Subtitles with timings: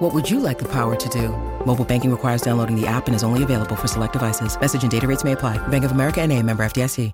[0.00, 1.28] What would you like the power to do?
[1.66, 4.58] Mobile banking requires downloading the app and is only available for select devices.
[4.58, 5.58] Message and data rates may apply.
[5.68, 7.12] Bank of America and a member FDIC.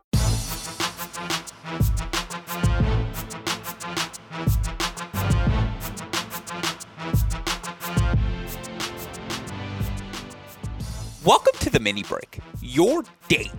[11.25, 13.51] Welcome to the mini break, your date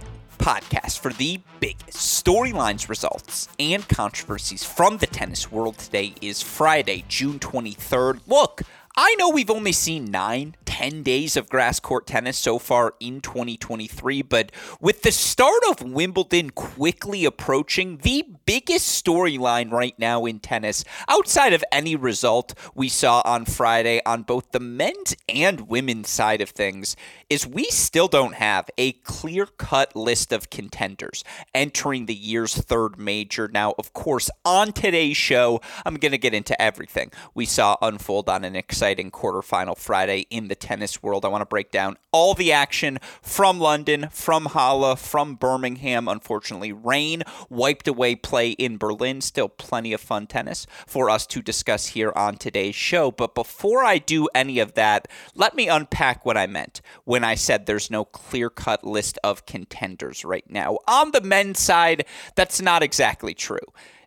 [0.48, 5.78] podcast for the biggest storylines, results, and controversies from the tennis world.
[5.78, 8.22] Today is Friday, June 23rd.
[8.28, 8.62] Look,
[9.00, 13.22] I know we've only seen nine, ten days of grass court tennis so far in
[13.22, 14.52] 2023, but
[14.82, 21.54] with the start of Wimbledon quickly approaching, the biggest storyline right now in tennis, outside
[21.54, 26.50] of any result we saw on Friday on both the men's and women's side of
[26.50, 26.96] things,
[27.30, 32.98] is we still don't have a clear cut list of contenders entering the year's third
[32.98, 33.48] major.
[33.48, 38.28] Now, of course, on today's show, I'm going to get into everything we saw unfold
[38.28, 41.26] on an exciting exciting quarterfinal Friday in the tennis world.
[41.26, 46.08] I want to break down all the action from London, from Halle, from Birmingham.
[46.08, 49.20] Unfortunately, rain wiped away play in Berlin.
[49.20, 53.12] Still plenty of fun tennis for us to discuss here on today's show.
[53.12, 57.36] But before I do any of that, let me unpack what I meant when I
[57.36, 60.78] said there's no clear cut list of contenders right now.
[60.88, 63.58] On the men's side, that's not exactly true.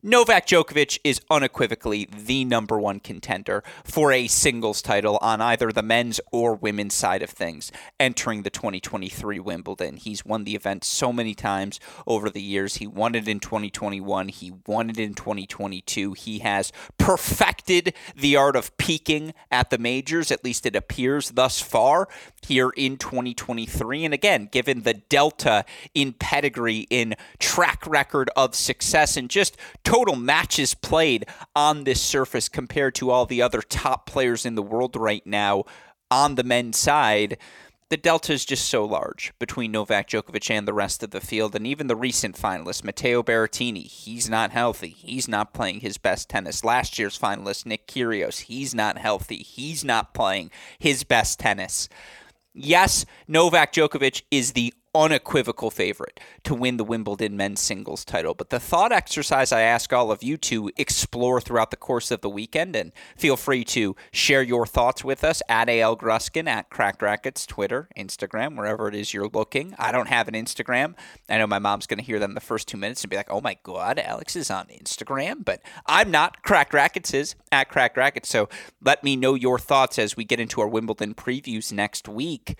[0.03, 5.83] Novak Djokovic is unequivocally the number one contender for a singles title on either the
[5.83, 9.98] men's or women's side of things entering the 2023 Wimbledon.
[9.98, 12.77] He's won the event so many times over the years.
[12.77, 16.14] He won it in 2021, he won it in 2022.
[16.14, 21.61] He has perfected the art of peaking at the majors, at least it appears thus
[21.61, 22.08] far
[22.41, 24.07] here in 2023.
[24.07, 29.58] And again, given the delta in pedigree, in track record of success, and just
[29.90, 34.62] total matches played on this surface compared to all the other top players in the
[34.62, 35.64] world right now
[36.12, 37.36] on the men's side,
[37.89, 41.56] the delta is just so large between Novak Djokovic and the rest of the field.
[41.56, 44.90] And even the recent finalist, Matteo Berrettini, he's not healthy.
[44.90, 46.62] He's not playing his best tennis.
[46.62, 49.39] Last year's finalist, Nick Kyrgios, he's not healthy.
[49.39, 51.89] He's not playing his best tennis.
[52.55, 58.34] Yes, Novak Djokovic is the unequivocal favorite to win the Wimbledon men's singles title.
[58.34, 62.20] But the thought exercise I ask all of you to explore throughout the course of
[62.20, 66.70] the weekend, and feel free to share your thoughts with us at AL Gruskin, at
[66.70, 69.74] Cracked Racquets, Twitter, Instagram, wherever it is you're looking.
[69.79, 70.95] I don't have an Instagram.
[71.29, 73.30] I know my mom's going to hear them the first two minutes and be like,
[73.30, 75.45] oh my God, Alex is on Instagram.
[75.45, 76.42] But I'm not.
[76.42, 78.29] Cracked Racquets is at Cracked Racquets.
[78.29, 78.48] So
[78.83, 82.56] let me know your thoughts as we get into our Wimbledon previews next week.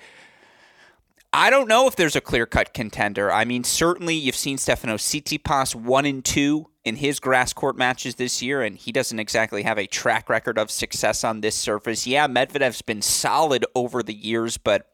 [1.32, 3.30] I don't know if there's a clear cut contender.
[3.30, 8.16] I mean, certainly you've seen Stefanos Tsitsipas one and two in his grass court matches
[8.16, 12.04] this year, and he doesn't exactly have a track record of success on this surface.
[12.04, 14.88] Yeah, Medvedev's been solid over the years, but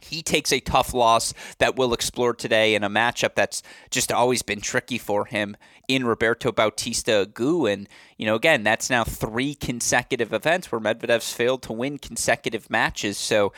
[0.00, 4.42] he takes a tough loss that we'll explore today in a matchup that's just always
[4.42, 5.54] been tricky for him
[5.86, 7.72] in Roberto Bautista Agut.
[7.72, 12.70] And, you know, again, that's now three consecutive events where Medvedev's failed to win consecutive
[12.70, 13.18] matches.
[13.18, 13.52] So,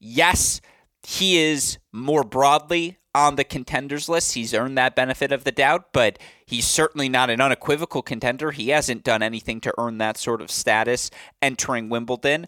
[0.00, 0.60] yes,
[1.08, 4.34] he is more broadly on the contenders list.
[4.34, 8.50] He's earned that benefit of the doubt, but he's certainly not an unequivocal contender.
[8.50, 11.10] He hasn't done anything to earn that sort of status
[11.40, 12.46] entering Wimbledon.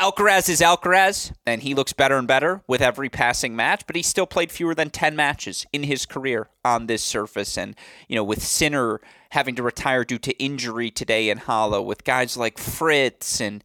[0.00, 4.02] Alcaraz is Alcaraz, and he looks better and better with every passing match, but he
[4.02, 7.58] still played fewer than 10 matches in his career on this surface.
[7.58, 7.76] And,
[8.08, 9.02] you know, with Sinner
[9.32, 13.62] having to retire due to injury today in Halle, with guys like Fritz, and,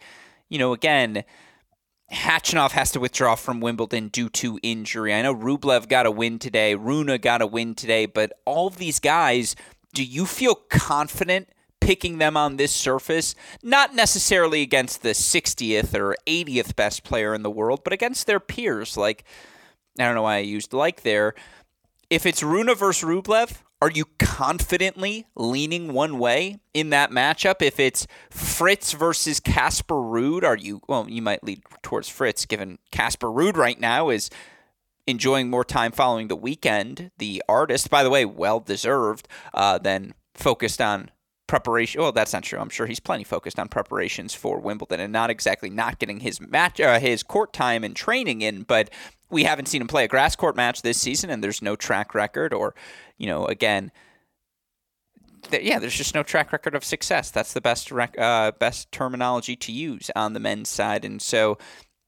[0.49, 1.23] you know, again,
[2.11, 5.13] Khachanov has to withdraw from Wimbledon due to injury.
[5.13, 8.77] I know Rublev got a win today, Rune got a win today, but all of
[8.77, 9.55] these guys,
[9.93, 13.35] do you feel confident picking them on this surface?
[13.63, 18.39] Not necessarily against the 60th or 80th best player in the world, but against their
[18.39, 18.97] peers.
[18.97, 19.23] Like,
[19.99, 21.35] I don't know why I used like there.
[22.09, 27.61] If it's Rune versus Rublev, are you confidently leaning one way in that matchup?
[27.61, 32.79] If it's Fritz versus Casper Ruud, are you, well, you might lead towards Fritz given
[32.91, 34.29] Casper Ruud right now is
[35.07, 37.11] enjoying more time following the weekend.
[37.17, 41.09] The artist, by the way, well deserved, uh, than focused on
[41.47, 42.01] preparation.
[42.01, 42.59] Well, that's not true.
[42.59, 46.39] I'm sure he's plenty focused on preparations for Wimbledon and not exactly not getting his
[46.39, 48.63] match, uh, his court time and training in.
[48.63, 48.91] But
[49.29, 52.15] we haven't seen him play a grass court match this season, and there's no track
[52.15, 52.75] record, or,
[53.17, 53.91] you know, again,
[55.49, 57.31] th- yeah, there's just no track record of success.
[57.31, 61.57] That's the best rec- uh, best terminology to use on the men's side, and so.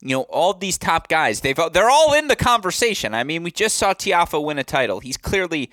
[0.04, 3.14] You know, all these top guys, they've they're all in the conversation.
[3.14, 5.00] I mean, we just saw Tiafoe win a title.
[5.00, 5.70] He's clearly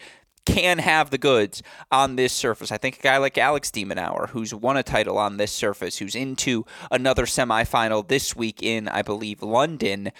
[0.48, 2.72] can have the goods on this surface.
[2.72, 5.98] I think a guy like Alex de Minaur, who's won a title on this surface,
[5.98, 10.10] who's into another semifinal this week in, I believe, London,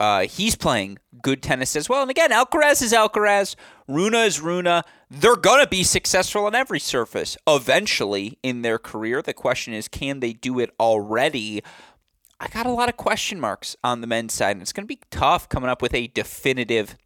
[0.00, 2.02] uh, he's playing good tennis as well.
[2.02, 3.54] And again, Alcaraz is Alcaraz,
[3.86, 4.82] Rune is Rune.
[5.10, 9.22] They're going to be successful on every surface eventually in their career.
[9.22, 11.62] The question is, can they do it already?
[12.40, 14.94] I got a lot of question marks on the men's side, and it's going to
[14.94, 16.96] be tough coming up with a definitive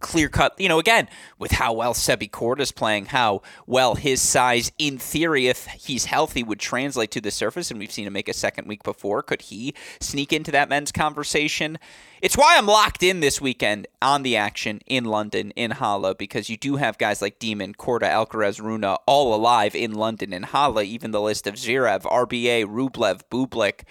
[0.00, 1.08] clear cut, you know, again,
[1.38, 6.06] with how well Sebi Korda is playing, how well his size, in theory, if he's
[6.06, 9.22] healthy, would translate to the surface, and we've seen him make a second week before.
[9.22, 11.78] Could he sneak into that men's conversation?
[12.20, 16.50] It's why I'm locked in this weekend on the action in London, in Halle, because
[16.50, 20.82] you do have guys like Demon, Korda, Alcaraz, Rune all alive in London in Halle,
[20.82, 23.82] even the list of Zverev, RBA, Rublev, Bublik.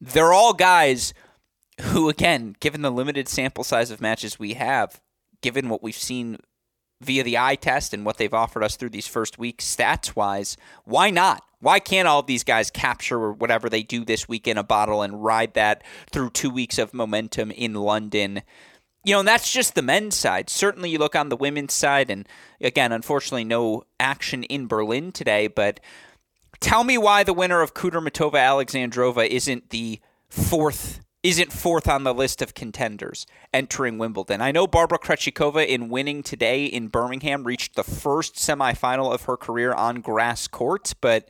[0.00, 1.12] They're all guys
[1.80, 5.00] who, again, given the limited sample size of matches we have,
[5.44, 6.38] given what we've seen
[7.02, 10.56] via the eye test and what they've offered us through these first weeks, stats wise,
[10.86, 11.44] why not?
[11.60, 15.02] Why can't all of these guys capture whatever they do this week in a bottle
[15.02, 18.40] and ride that through two weeks of momentum in London?
[19.04, 20.48] You know, and that's just the men's side.
[20.48, 22.26] Certainly, you look on the women's side, and
[22.58, 25.46] again, unfortunately, no action in Berlin today.
[25.46, 25.78] But
[26.60, 30.00] tell me why the winner of Kudermetova Alexandrova isn't the
[30.30, 34.42] fourth isn't fourth on the list of contenders entering Wimbledon.
[34.42, 39.38] I know Barbara Krejcikova in winning today in Birmingham reached the first semifinal of her
[39.38, 41.26] career on grass courts, but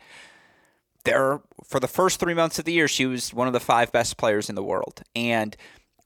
[1.04, 3.92] there for the first 3 months of the year she was one of the five
[3.92, 5.04] best players in the world.
[5.14, 5.56] And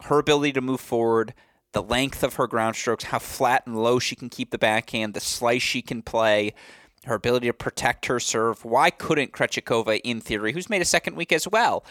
[0.02, 1.32] her ability to move forward,
[1.73, 5.14] the length of her ground strokes, how flat and low she can keep the backhand,
[5.14, 6.52] the slice she can play,
[7.06, 8.67] her ability to protect her serve.
[8.67, 11.87] Why couldn't Krejcikova in theory, who's made a second week as well?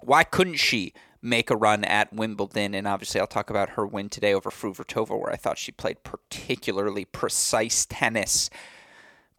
[0.00, 0.92] Why couldn't she
[1.22, 2.74] make a run at Wimbledon.
[2.74, 6.04] And obviously, I'll talk about her win today over Fruhvirtova, where I thought she played
[6.04, 8.50] particularly precise tennis.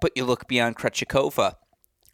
[0.01, 1.55] But you look beyond Krejcikova.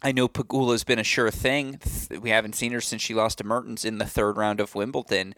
[0.02, 1.80] I know Pegula's been a sure thing.
[2.22, 5.34] We haven't seen her since she lost to Mertens in the third round of Wimbledon.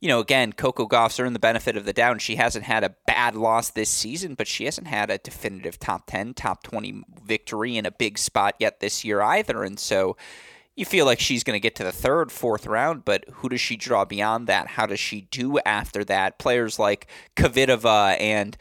[0.00, 2.22] You know, again, Coco Gauff's earned the benefit of the doubt.
[2.22, 6.06] She hasn't had a bad loss this season, but she hasn't had a definitive top
[6.06, 9.62] 10, top 20 victory in a big spot yet this year either.
[9.62, 10.16] And so,
[10.76, 13.60] you feel like she's going to get to the third, fourth round, but who does
[13.60, 14.68] she draw beyond that?
[14.68, 16.38] How does she do after that?
[16.38, 17.06] Players like
[17.36, 18.56] Kvitova and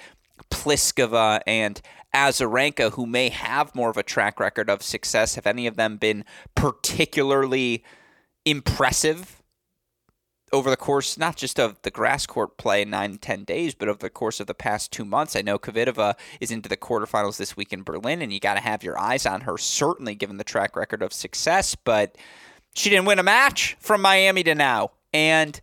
[0.50, 1.82] Pliskova and
[2.14, 5.98] Azarenka, who may have more of a track record of success, have any of them
[5.98, 6.26] been
[6.56, 7.84] particularly
[8.46, 9.39] impressive
[10.52, 14.00] over the course not just of the grass court play nine ten days, but over
[14.00, 15.36] the course of the past two months.
[15.36, 18.62] I know Kvitova is into the quarterfinals this week in Berlin, and you got to
[18.62, 19.58] have your eyes on her.
[19.58, 22.18] Certainly, given the track record of success, but
[22.74, 25.60] she didn't win a match from Miami to now, and.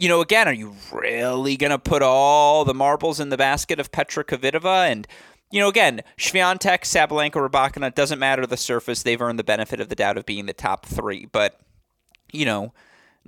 [0.00, 3.80] You know, again, are you really going to put all the marbles in the basket
[3.80, 4.88] of Petra Kvitova?
[4.88, 5.08] And,
[5.50, 9.02] you know, again, Swiatek, Sabalenka, Rybakina, doesn't matter the surface.
[9.02, 11.26] They've earned the benefit of the doubt of being the top three.
[11.26, 11.58] But,
[12.32, 12.72] you know,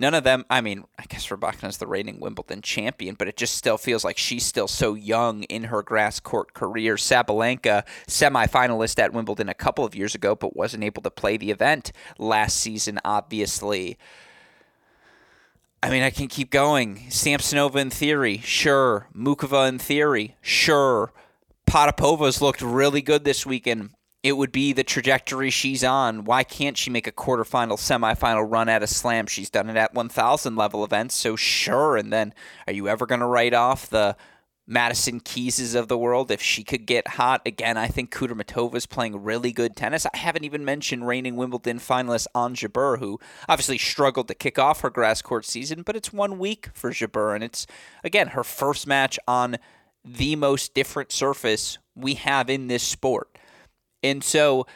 [0.01, 3.55] None of them, I mean, I guess is the reigning Wimbledon champion, but it just
[3.55, 6.95] still feels like she's still so young in her grass court career.
[6.95, 11.51] Sabalenka, semifinalist at Wimbledon a couple of years ago, but wasn't able to play the
[11.51, 13.99] event last season, obviously.
[15.83, 17.01] I mean, I can keep going.
[17.11, 19.07] Samsonova in theory, sure.
[19.15, 21.13] Muchova in theory, sure.
[21.69, 23.91] Potapova's looked really good this weekend
[24.23, 26.25] it would be the trajectory she's on.
[26.25, 29.27] Why can't she make a quarterfinal, semifinal run at a slam?
[29.27, 31.97] She's done it at 1,000 level events, so sure.
[31.97, 32.35] And then
[32.67, 34.17] are you ever going to write off the
[34.67, 37.41] Madison Keyses of the world if she could get hot?
[37.47, 40.05] Again, I think Kudermetova is playing really good tennis.
[40.05, 44.83] I haven't even mentioned reigning Wimbledon finalist Ons Jabeur, who obviously struggled to kick off
[44.83, 47.35] her grass court season, but it's one week for Jabeur.
[47.35, 47.67] And it's,
[48.05, 49.57] again, her first match on
[50.05, 53.39] the most different surface we have in this sport.
[54.03, 54.67] And so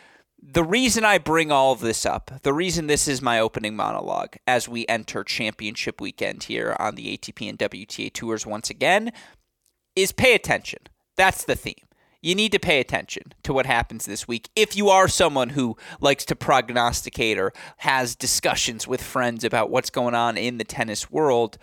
[0.46, 4.36] the reason I bring all of this up, the reason this is my opening monologue
[4.46, 9.10] as we enter championship weekend here on the ATP and WTA tours once again,
[9.96, 10.80] is pay attention.
[11.16, 11.74] That's the theme.
[12.20, 15.76] You need to pay attention to what happens this week if you are someone who
[16.00, 21.10] likes to prognosticate or has discussions with friends about what's going on in the tennis
[21.10, 21.58] world.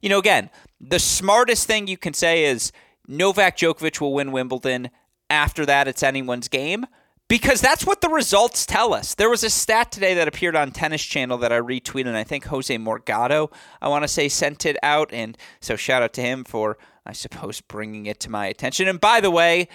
[0.00, 0.50] You know, again,
[0.80, 2.72] the smartest thing you can say is
[3.08, 4.90] Novak Djokovic will win Wimbledon.
[5.28, 6.86] After that, it's anyone's game
[7.32, 9.14] because that's what the results tell us.
[9.14, 12.24] There was a stat today that appeared on Tennis Channel that I retweeted, and I
[12.24, 15.14] think Jose Morgado, I want to say, sent it out.
[15.14, 18.86] And so shout out to him for, I suppose, bringing it to my attention.
[18.86, 19.68] And by the way,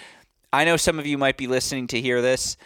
[0.53, 2.57] I know some of you might be listening to hear this.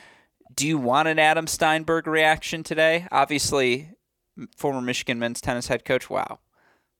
[0.53, 3.07] Do you want an Adam Steinberg reaction today?
[3.13, 3.91] Obviously,
[4.57, 6.09] former Michigan men's tennis head coach.
[6.09, 6.39] Wow.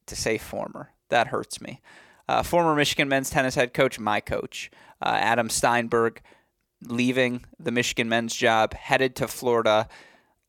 [0.06, 1.82] To say former, that hurts me.
[2.30, 4.72] Uh, former Michigan men's tennis head coach, my coach,
[5.02, 6.22] uh, Adam Steinberg,
[6.84, 9.88] leaving the Michigan men's job, headed to Florida.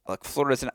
[0.09, 0.71] Look, Florida's an.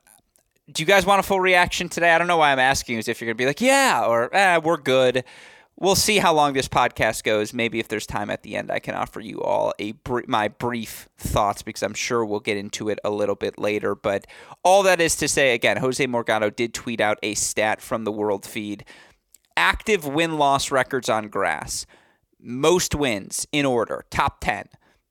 [0.70, 2.12] Do you guys want a full reaction today?
[2.12, 4.06] I don't know why I'm asking you, as if you're going to be like, yeah,
[4.06, 5.24] or eh, we're good
[5.80, 7.54] we'll see how long this podcast goes.
[7.54, 10.48] Maybe if there's time at the end, I can offer you all a br- my
[10.48, 13.96] brief thoughts because I'm sure we'll get into it a little bit later.
[13.96, 14.28] But
[14.64, 18.12] all that is to say, again, Jose Morgado did tweet out a stat from the
[18.12, 18.84] World Feed:
[19.56, 21.86] active win loss records on grass,
[22.40, 24.68] most wins in order, top ten.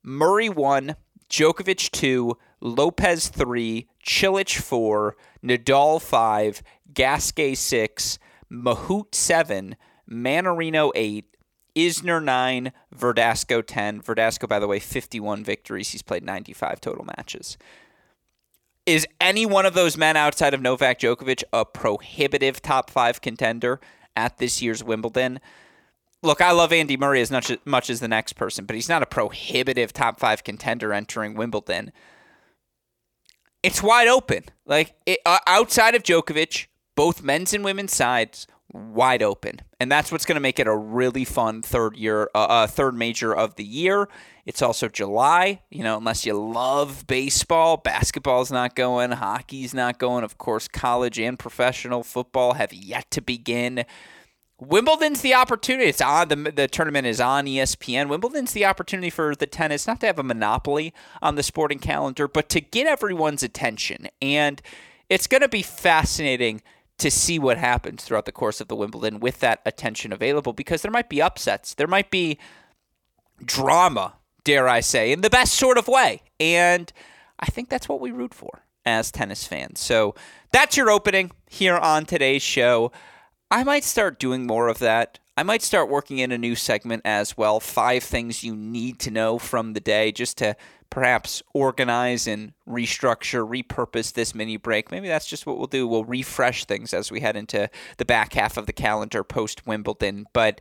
[0.07, 0.97] Murray one,
[1.29, 6.63] Djokovic two, Lopez three, Cilic four, Nadal five,
[6.95, 8.19] Gasquet six,
[8.51, 9.77] Mahut seven.
[10.11, 11.37] Mannarino 8,
[11.75, 14.03] Isner 9, Verdasco 10.
[14.03, 15.91] Verdasco, by the way, 51 victories.
[15.91, 17.59] He's played 95 total matches.
[18.85, 23.81] Is any one of those men outside of Novak Djokovic a prohibitive top five contender
[24.15, 25.41] at this year's Wimbledon?
[26.27, 29.01] Look, I love Andy Murray as much, much as the next person, but he's not
[29.01, 31.93] a prohibitive top five contender entering Wimbledon.
[33.63, 34.43] It's wide open.
[34.65, 36.67] Like it, uh, outside of Djokovic,
[36.97, 40.75] both men's and women's sides wide open, and that's what's going to make it a
[40.75, 44.09] really fun third year, uh, uh, third major of the year.
[44.45, 50.25] It's also July, you know, unless you love baseball, basketball's not going, hockey's not going.
[50.25, 53.85] Of course, college and professional football have yet to begin.
[54.59, 55.89] Wimbledon's the opportunity.
[55.89, 58.09] It's on the the tournament is on ESPN.
[58.09, 62.27] Wimbledon's the opportunity for the tennis not to have a monopoly on the sporting calendar,
[62.27, 64.09] but to get everyone's attention.
[64.23, 64.63] And
[65.11, 66.63] it's going to be fascinating
[66.99, 70.81] to see what happens throughout the course of the Wimbledon with that attention available because
[70.81, 71.75] there might be upsets.
[71.75, 72.39] There might be
[73.45, 76.23] drama, dare I say, in the best sort of way.
[76.41, 76.91] And
[77.39, 79.81] I think that's what we root for as tennis fans.
[79.81, 80.15] So
[80.53, 82.93] that's your opening here on today's show.
[83.51, 85.19] I might start doing more of that.
[85.37, 87.61] I might start working in a new segment as well.
[87.61, 90.57] Five things you need to know from the day just to
[90.89, 94.91] perhaps organize and restructure, repurpose this mini break.
[94.91, 95.87] Maybe that's just what we'll do.
[95.87, 100.27] We'll refresh things as we head into the back half of the calendar post Wimbledon.
[100.33, 100.61] But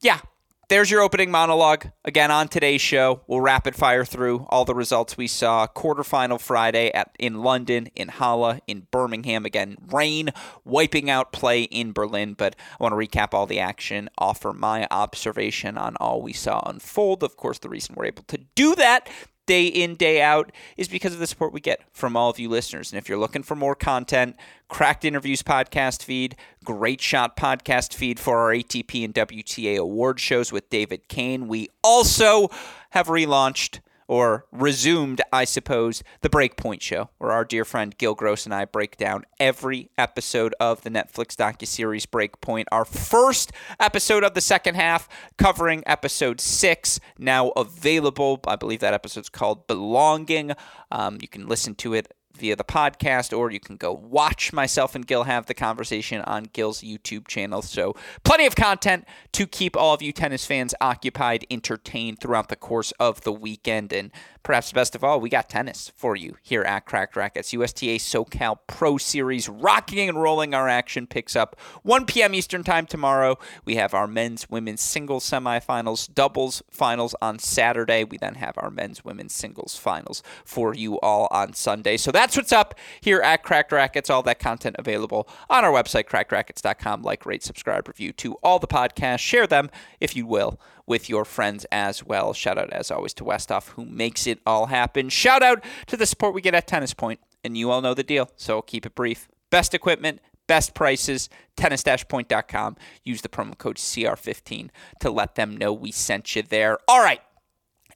[0.00, 0.20] yeah,
[0.68, 1.86] there's your opening monologue.
[2.04, 5.66] Again, on today's show, we'll rapid fire through all the results we saw.
[5.66, 9.46] Quarterfinal Friday at in London, in Halle, in Birmingham.
[9.46, 10.30] Again, rain
[10.64, 12.34] wiping out play in Berlin.
[12.34, 16.60] But I want to recap all the action, offer my observation on all we saw
[16.66, 17.22] unfold.
[17.22, 19.08] Of course, the reason we're able to do that
[19.48, 22.48] day in, day out is because of the support we get from all of you
[22.48, 22.92] listeners.
[22.92, 24.36] And if you're looking for more content,
[24.68, 30.52] Cracked Interviews podcast feed, Great Shot podcast feed for our ATP and WTA award shows
[30.52, 31.48] with David Kane.
[31.48, 32.48] We also
[32.90, 38.46] have relaunched or resumed, I suppose, the Breakpoint Show, where our dear friend Gil Gross
[38.46, 42.64] and I break down every episode of the Netflix docuseries Breakpoint.
[42.72, 48.40] Our first episode of the second half, covering episode six, now available.
[48.46, 50.52] I believe that episode's called Belonging.
[50.90, 54.94] Um, you can listen to it via the podcast, or you can go watch myself
[54.94, 57.62] and Gil have the conversation on Gil's YouTube channel.
[57.62, 62.56] So, plenty of content to keep all of you tennis fans occupied, entertained throughout the
[62.56, 63.92] course of the weekend.
[63.92, 64.10] And
[64.42, 67.52] perhaps best of all, we got tennis for you here at Cracked Racquets.
[67.52, 70.54] USTA SoCal Pro Series rocking and rolling.
[70.54, 72.34] Our action picks up 1 p.m.
[72.34, 73.38] Eastern Time tomorrow.
[73.64, 78.04] We have our men's, women's singles semifinals, doubles finals on Saturday.
[78.04, 81.96] We then have our men's, women's singles finals for you all on Sunday.
[81.96, 84.10] So that's what's up here at Cracked Racquets.
[84.10, 87.02] All that content available on our website, crackedracquets.com.
[87.02, 89.20] Like, rate, subscribe, review to all the podcasts.
[89.20, 92.32] Share them, if you will, with your friends as well.
[92.32, 95.08] Shout out, as always, to Westoff, who makes it all happen.
[95.08, 98.02] Shout out to the support we get at Tennis Point, and you all know the
[98.02, 99.28] deal, so I'll keep it brief.
[99.50, 102.76] Best equipment, best prices, tennis-point.com.
[103.04, 106.78] Use the promo code CR15 to let them know we sent you there.
[106.88, 107.20] All right.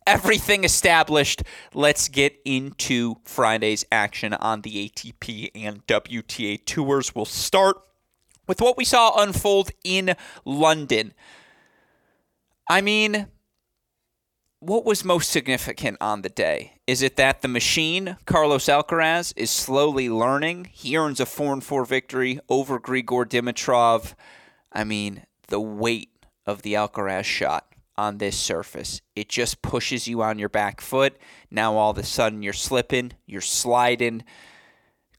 [0.04, 1.42] Everything established.
[1.74, 7.14] Let's get into Friday's action on the ATP and WTA tours.
[7.14, 7.76] We'll start
[8.48, 11.14] with what we saw unfold in London.
[12.68, 13.26] I mean,
[14.60, 16.74] what was most significant on the day?
[16.86, 20.68] Is it that the machine, Carlos Alcaraz, is slowly learning?
[20.72, 24.14] He earns a 4 4 victory over Grigor Dimitrov.
[24.72, 26.10] I mean, the weight
[26.46, 27.66] of the Alcaraz shot
[27.96, 29.00] on this surface.
[29.16, 31.16] It just pushes you on your back foot.
[31.50, 34.24] Now all of a sudden you're slipping, you're sliding.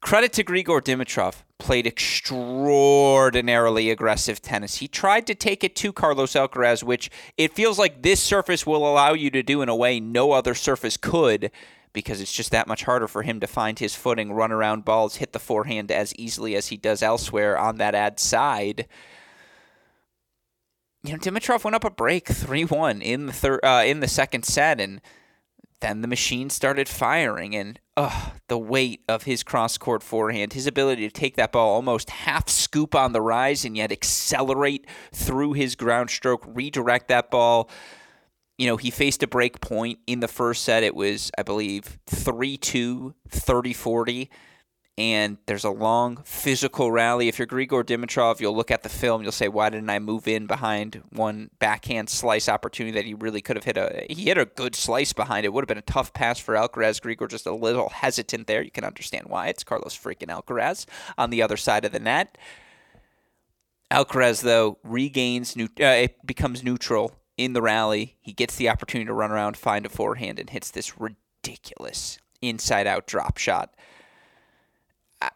[0.03, 4.75] Credit to Grigor Dimitrov, played extraordinarily aggressive tennis.
[4.75, 8.85] He tried to take it to Carlos Alcaraz, which it feels like this surface will
[8.85, 11.51] allow you to do in a way no other surface could
[11.93, 15.15] because it's just that much harder for him to find his footing, run around balls,
[15.15, 18.87] hit the forehand as easily as he does elsewhere on that ad side.
[21.01, 24.43] You know, Dimitrov went up a break 3-1 in the third uh, in the second
[24.43, 24.99] set and
[25.83, 30.65] then the machine started firing, and ugh, the weight of his cross court forehand, his
[30.65, 35.53] ability to take that ball almost half scoop on the rise and yet accelerate through
[35.53, 37.69] his ground stroke, redirect that ball.
[38.57, 40.83] You know, he faced a break point in the first set.
[40.83, 44.29] It was, I believe, 3 2, 30 40
[44.97, 47.27] and there's a long physical rally.
[47.27, 50.27] If you're Grigor Dimitrov, you'll look at the film, you'll say, "Why didn't I move
[50.27, 54.37] in behind one backhand slice opportunity that he really could have hit a he hit
[54.37, 55.53] a good slice behind it.
[55.53, 57.01] Would have been a tough pass for Alcaraz.
[57.01, 58.61] Grigor just a little hesitant there.
[58.61, 59.47] You can understand why.
[59.47, 60.85] It's Carlos freaking Alcaraz
[61.17, 62.37] on the other side of the net.
[63.89, 68.17] Alcaraz though regains uh, it becomes neutral in the rally.
[68.21, 72.85] He gets the opportunity to run around, find a forehand, and hits this ridiculous inside
[72.85, 73.73] out drop shot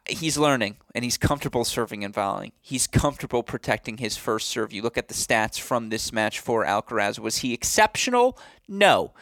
[0.08, 2.52] he's learning and he's comfortable serving and volleying.
[2.62, 4.74] He's comfortable protecting his first serve.
[4.74, 7.20] You look at the stats from this match for Alcaraz.
[7.20, 8.38] Was he exceptional?
[8.68, 9.14] No.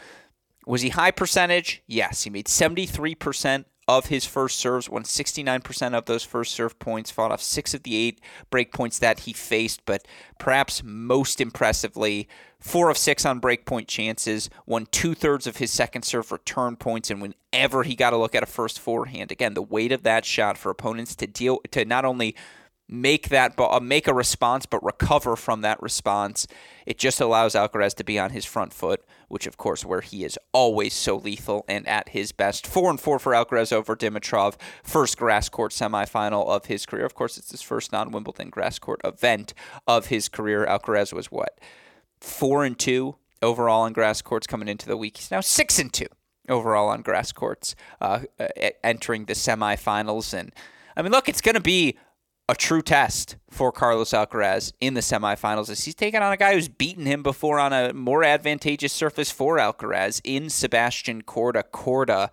[0.66, 1.84] Was he high percentage?
[1.88, 2.24] Yes.
[2.24, 7.32] He made 73% of his first serves, won 69% of those first serve points, fought
[7.32, 10.08] off six of the eight break points that he faced, but
[10.40, 12.28] perhaps most impressively,
[12.60, 16.76] four of six on break point chances, won two thirds of his second serve return
[16.76, 20.04] points, and whenever he got a look at a first forehand, again, the weight of
[20.04, 22.36] that shot for opponents to deal to not only
[22.88, 26.48] make that uh, make a response, but recover from that response.
[26.86, 30.24] It just allows Alcaraz to be on his front foot, which of course where he
[30.24, 32.68] is always so lethal and at his best.
[32.68, 37.06] Four and four for Alcaraz over Dimitrov, first grass court semifinal of his career.
[37.06, 39.54] Of course, it's his first non-Wimbledon grass court event
[39.88, 40.66] of his career.
[40.66, 41.60] Alcaraz was what
[42.22, 45.18] four and two overall on grass courts coming into the week.
[45.18, 46.08] He's now six and two
[46.48, 48.20] overall on grass courts, uh,
[48.84, 50.52] entering the semifinals and.
[50.98, 51.98] I mean, look, it's going to be
[52.48, 56.54] a true test for Carlos Alcaraz in the semifinals as he's taken on a guy
[56.54, 61.64] who's beaten him before on a more advantageous surface for Alcaraz in Sebastian Korda.
[61.64, 62.32] Korda,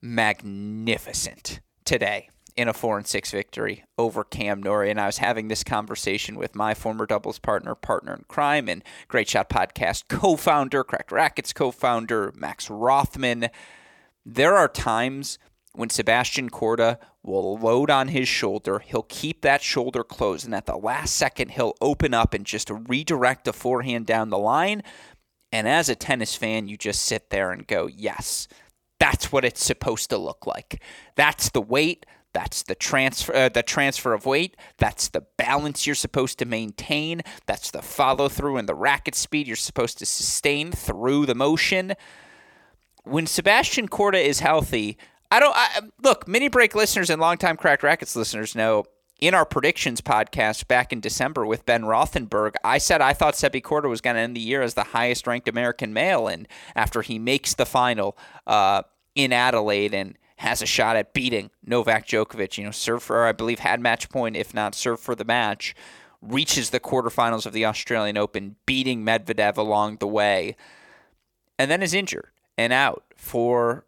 [0.00, 4.90] magnificent today in a four and six victory over Cam Norrie.
[4.90, 8.84] And I was having this conversation with my former doubles partner, partner in crime, and
[9.08, 13.48] Great Shot Podcast co-founder, Cracked Racquets co-founder, Max Rothman.
[14.24, 15.38] There are times
[15.76, 18.78] when Sebastian Korda will load on his shoulder.
[18.78, 22.70] He'll keep that shoulder closed, and at the last second, he'll open up and just
[22.70, 24.82] redirect a forehand down the line.
[25.52, 28.48] And as a tennis fan, you just sit there and go, yes,
[28.98, 30.82] that's what it's supposed to look like.
[31.14, 32.06] That's the weight.
[32.32, 34.56] That's the transfer, uh, the transfer of weight.
[34.76, 37.22] That's the balance you're supposed to maintain.
[37.46, 41.94] That's the follow through and the racket speed you're supposed to sustain through the motion.
[43.04, 44.98] When Sebastian Korda is healthy,
[45.30, 46.28] I don't I, look.
[46.28, 48.84] Mini break listeners and longtime Cracked Racquets listeners know
[49.20, 53.62] in our predictions podcast back in December with Ben Rothenberg, I said I thought Sebi
[53.62, 57.02] Korda was going to end the year as the highest ranked American male, and after
[57.02, 58.82] he makes the final uh,
[59.14, 63.32] in Adelaide and has a shot at beating Novak Djokovic, you know, serve for I
[63.32, 65.74] believe had match point, if not serve for the match,
[66.20, 70.56] reaches the quarterfinals of the Australian Open, beating Medvedev along the way,
[71.58, 73.84] and then is injured and out for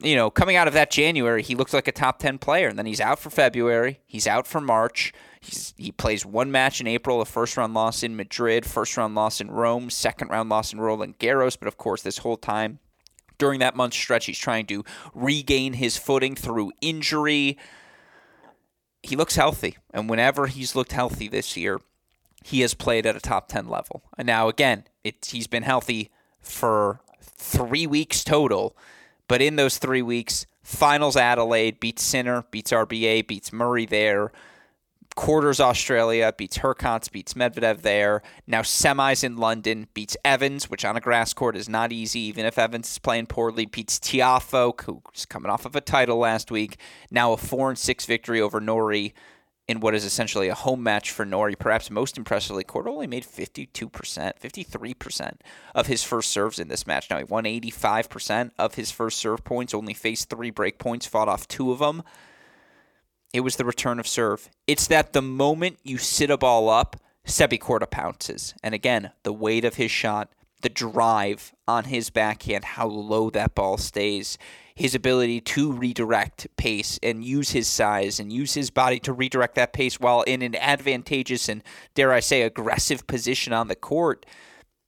[0.00, 2.68] you know, coming out of that January, he looked like a top 10 player.
[2.68, 4.00] And then he's out for February.
[4.06, 5.12] He's out for March.
[5.40, 9.14] He's, he plays one match in April, a first round loss in Madrid, first round
[9.14, 11.58] loss in Rome, second round loss in Roland Garros.
[11.58, 12.78] But of course, this whole time,
[13.38, 17.58] during that month stretch, he's trying to regain his footing through injury.
[19.02, 19.76] He looks healthy.
[19.92, 21.80] And whenever he's looked healthy this year,
[22.44, 24.02] he has played at a top 10 level.
[24.18, 28.76] And now, again, it's, he's been healthy for three weeks total
[29.28, 34.32] but in those three weeks, finals Adelaide beats Sinner, beats RBA, beats Murray there.
[35.14, 38.22] Quarters Australia beats Hurkacz, beats Medvedev there.
[38.46, 42.44] Now semis in London beats Evans, which on a grass court is not easy, even
[42.44, 43.64] if Evans is playing poorly.
[43.64, 46.76] Beats Tiafoe, who's coming off of a title last week.
[47.10, 49.14] Now a four and six victory over Norrie
[49.68, 51.56] in what is essentially a home match for Norrie.
[51.56, 55.32] Perhaps most impressively, Korda only made 52%, 53%
[55.74, 57.10] of his first serves in this match.
[57.10, 61.28] Now, he won 85% of his first serve points, only faced three break points, fought
[61.28, 62.02] off two of them.
[63.32, 64.48] It was the return of serve.
[64.66, 68.54] It's that the moment you sit a ball up, Sebi Korda pounces.
[68.62, 70.30] And again, the weight of his shot,
[70.66, 74.36] the drive on his backhand, how low that ball stays,
[74.74, 79.54] his ability to redirect pace and use his size and use his body to redirect
[79.54, 81.62] that pace while in an advantageous and,
[81.94, 84.26] dare I say, aggressive position on the court.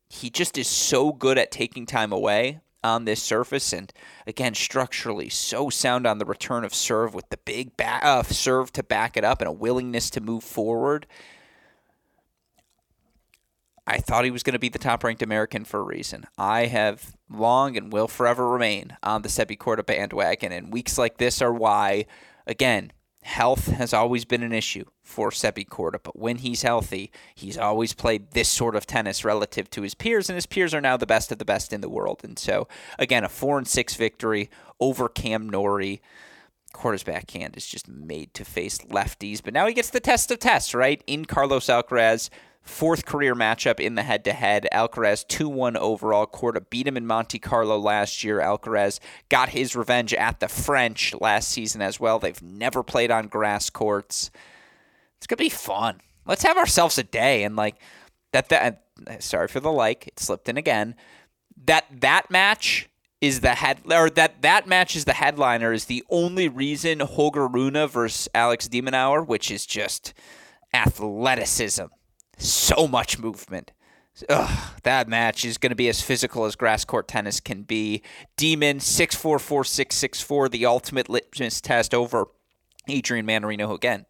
[0.09, 3.93] He just is so good at taking time away on this surface and
[4.27, 8.73] again structurally so sound on the return of serve with the big back, uh, serve
[8.73, 11.07] to back it up and a willingness to move forward
[13.88, 16.27] I thought he was going to be the top ranked American for a reason.
[16.37, 21.16] I have long and will forever remain on the Sebi Korda bandwagon, and weeks like
[21.16, 22.05] this are why,
[22.46, 27.57] again, health has always been an issue for Sebi Korda, but when he's healthy, he's
[27.57, 30.98] always played this sort of tennis relative to his peers, and his peers are now
[30.98, 32.20] the best of the best in the world.
[32.22, 36.03] And so, again, a four and six victory over Cam Norrie.
[36.74, 40.38] Korda's backhand is just made to face lefties, but now he gets the test of
[40.38, 41.03] tests, right?
[41.07, 42.29] In Carlos Alcaraz,
[42.69, 44.69] fourth career matchup in the head to head.
[44.73, 46.27] Alcaraz 2 1 overall.
[46.27, 48.39] Korda beat him in Monte Carlo last year.
[48.39, 52.19] Alcaraz got his revenge at the French last season as well.
[52.19, 54.31] They've never played on grass courts.
[55.17, 56.01] It's going to be fun.
[56.27, 57.43] Let's have ourselves a day.
[57.43, 57.77] And like
[58.33, 58.85] that, that,
[59.21, 60.95] sorry for the like, it slipped in again.
[61.65, 62.89] That, that match
[63.21, 67.49] is the head or that that match is the headliner is the only reason Holger
[67.49, 70.15] Rune versus Alex de Minaur, which is just
[70.73, 71.87] athleticism
[72.38, 73.72] so much movement.
[74.29, 78.03] Ugh, that match is going to be as physical as grass court tennis can be.
[78.37, 82.29] Demon six four four six six four, the ultimate litmus test over
[82.88, 84.07] Adrian Mannarino again.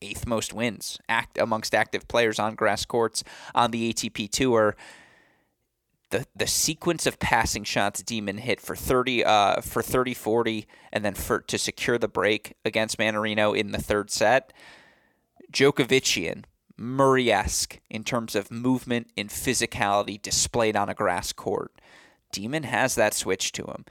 [0.00, 3.22] Eighth most wins act amongst active players on grass courts
[3.54, 4.76] on the ATP tour.
[6.10, 11.04] The, the sequence of passing shots Demon hit for 30 uh, for 30 40 and
[11.04, 14.52] then for to secure the break against Mannarino in the third set.
[15.52, 16.44] Djokovician
[16.76, 21.72] Murray esque in terms of movement and physicality displayed on a grass court.
[22.32, 23.84] Demon has that switch to him.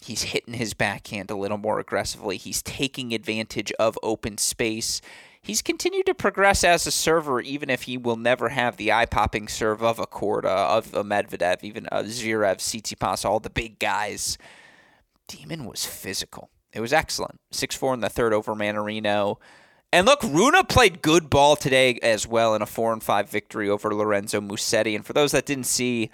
[0.00, 2.36] He's hitting his backhand a little more aggressively.
[2.36, 5.00] He's taking advantage of open space.
[5.42, 9.06] He's continued to progress as a server, even if he will never have the eye
[9.06, 13.78] popping serve of a Korda, of a Medvedev, even a Zverev, Tsitsipas, all the big
[13.78, 14.38] guys.
[15.26, 16.50] Demon was physical.
[16.72, 17.40] It was excellent.
[17.50, 19.38] 6 4 in the third over Mannarino.
[19.92, 23.70] And look, Rune played good ball today as well in a four and five victory
[23.70, 24.94] over Lorenzo Musetti.
[24.94, 26.10] And for those that didn't see,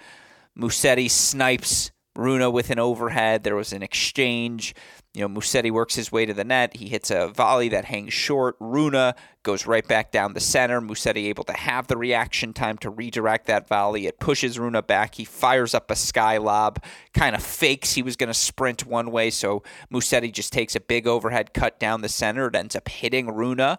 [0.57, 3.43] Musetti snipes Rune with an overhead.
[3.43, 4.73] There was an exchange.
[5.13, 6.75] You know, Musetti works his way to the net.
[6.77, 8.55] He hits a volley that hangs short.
[8.59, 10.81] Rune goes right back down the center.
[10.81, 14.07] Musetti able to have the reaction time to redirect that volley.
[14.07, 15.15] It pushes Rune back.
[15.15, 19.11] He fires up a sky lob, kind of fakes he was going to sprint one
[19.11, 19.29] way.
[19.29, 22.47] So Musetti just takes a big overhead cut down the center.
[22.47, 23.77] It ends up hitting Rune.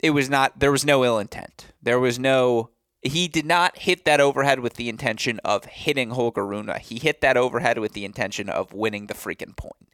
[0.00, 1.68] It was not, there was no ill intent.
[1.82, 2.70] There was no
[3.04, 6.70] he did not hit that overhead with the intention of hitting Holger Rune.
[6.80, 9.88] He hit that overhead with the intention of winning the freaking point.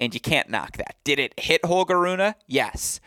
[0.00, 0.96] And you can't knock that.
[1.04, 2.34] Did it hit Holger Rune?
[2.46, 3.00] Yes.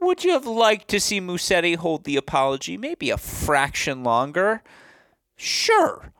[0.00, 4.62] Would you have liked to see Musetti hold the apology maybe a fraction longer?
[5.36, 6.12] Sure.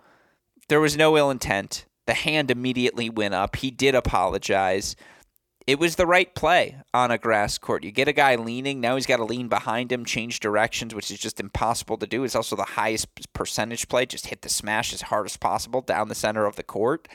[0.68, 1.86] There was no ill intent.
[2.06, 3.56] The hand immediately went up.
[3.56, 4.94] He did apologize
[5.66, 7.84] it was the right play on a grass court.
[7.84, 11.10] You get a guy leaning, now he's got to lean behind him, change directions, which
[11.10, 12.22] is just impossible to do.
[12.24, 14.04] It's also the highest percentage play.
[14.04, 17.08] Just hit the smash as hard as possible down the center of the court.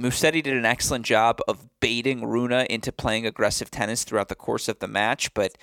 [0.00, 4.68] Musetti did an excellent job of baiting Rune into playing aggressive tennis throughout the course
[4.68, 5.56] of the match, but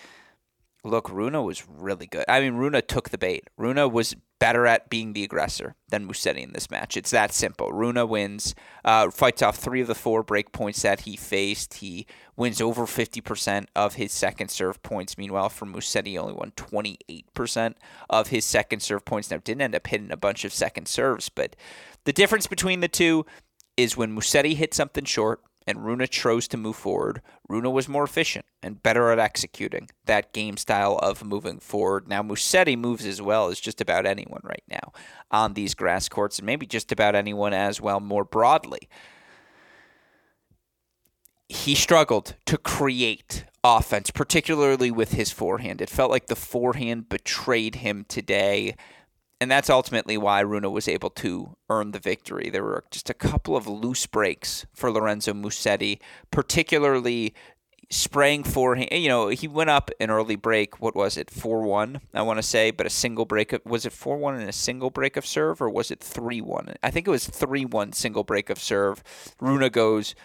[0.84, 2.26] look, Rune was really good.
[2.28, 3.48] I mean, Rune took the bait.
[3.58, 6.98] Rune was better at being the aggressor than Musetti in this match.
[6.98, 7.72] It's that simple.
[7.72, 8.54] Rune wins,
[8.84, 11.76] uh, fights off three of the four break points that he faced.
[11.76, 15.18] He wins over 50% of his second serve points.
[15.18, 17.76] Meanwhile, for Musetti, only won 28%
[18.10, 19.32] of his second serve points.
[19.32, 21.56] Now, didn't end up hitting a bunch of second serves, but
[22.04, 23.26] the difference between the two
[23.78, 28.04] is when Musetti hit something short, and Rune chose to move forward, Rune was more
[28.04, 32.08] efficient and better at executing that game style of moving forward.
[32.08, 34.92] Now, Musetti moves as well as just about anyone right now
[35.32, 38.90] on these grass courts, and maybe just about anyone as well more broadly.
[41.50, 45.82] He struggled to create offense, particularly with his forehand.
[45.82, 48.76] It felt like the forehand betrayed him today
[49.44, 52.50] and that's ultimately why Rune was able to earn the victory.
[52.50, 56.00] There were just a couple of loose breaks for Lorenzo Musetti,
[56.32, 57.34] particularly
[57.90, 58.78] spraying for.
[58.78, 60.80] You know, he went up an early break.
[60.80, 62.00] What was it, four one?
[62.14, 63.52] I want to say, but a single break.
[63.52, 66.40] Of, was it four one and a single break of serve, or was it three
[66.40, 66.76] one?
[66.82, 69.04] I think it was three one single break of serve.
[69.42, 70.16] Rune goes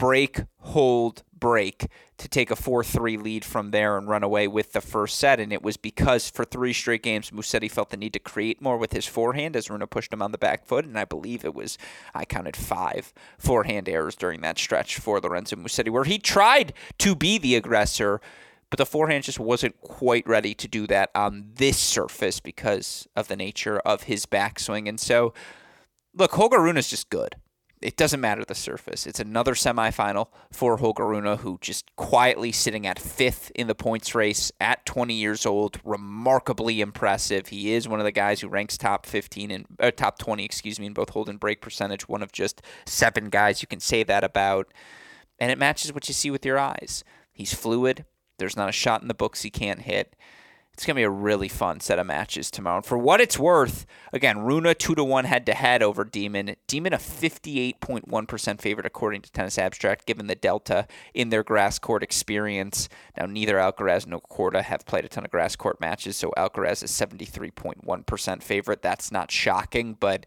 [0.00, 1.86] break, hold, break
[2.16, 5.38] to take a 4 3 lead from there and run away with the first set.
[5.38, 8.78] And it was because for three straight games, Musetti felt the need to create more
[8.78, 10.86] with his forehand as Rune pushed him on the back foot.
[10.86, 11.76] And I believe it was,
[12.14, 17.14] I counted five forehand errors during that stretch for Lorenzo Musetti, where he tried to
[17.14, 18.22] be the aggressor.
[18.70, 23.28] But the forehand just wasn't quite ready to do that on this surface because of
[23.28, 24.88] the nature of his backswing.
[24.88, 25.34] And so,
[26.14, 27.36] look, Holger Rune is just good
[27.82, 29.06] it doesn't matter the surface.
[29.06, 34.14] It's another semifinal for Holger Rune, who just quietly sitting at fifth in the points
[34.14, 35.80] race at 20 years old.
[35.82, 37.48] Remarkably impressive.
[37.48, 40.78] He is one of the guys who ranks top 15 and uh, top 20, excuse
[40.78, 42.06] me, in both hold and break percentage.
[42.06, 44.72] One of just seven guys you can say that about,
[45.38, 47.02] and it matches what you see with your eyes.
[47.32, 48.04] He's fluid.
[48.38, 50.16] There's not a shot in the books he can't hit.
[50.80, 52.76] It's to be a really fun set of matches tomorrow.
[52.76, 56.56] And for what it's worth, again, Rune 2 to 1 head to head over Demon.
[56.66, 62.02] Demon a 58.1% favorite according to Tennis Abstract, given the delta in their grass court
[62.02, 62.88] experience.
[63.14, 66.82] Now, neither Alcaraz nor Korda have played a ton of grass court matches, so Alcaraz
[66.82, 68.80] is 73.1% favorite.
[68.80, 70.24] That's not shocking, but